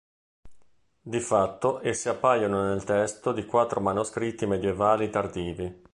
[1.03, 5.79] Di fatto esse appaiono nel testo di quattro manoscritti medioevali tardivi.